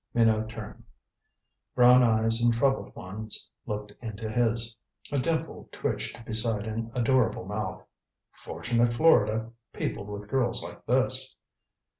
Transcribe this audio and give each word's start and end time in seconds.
Minot 0.15 0.49
turned. 0.49 0.83
Brown 1.75 2.01
eyes 2.01 2.41
and 2.41 2.51
troubled 2.51 2.95
ones 2.95 3.51
looked 3.67 3.93
into 4.01 4.31
his. 4.31 4.75
A 5.11 5.19
dimple 5.19 5.69
twitched 5.71 6.25
beside 6.25 6.65
an 6.65 6.89
adorable 6.95 7.45
mouth. 7.45 7.85
Fortunate 8.31 8.89
Florida, 8.89 9.51
peopled 9.73 10.07
with 10.07 10.27
girls 10.27 10.63
like 10.63 10.83
this. 10.87 11.37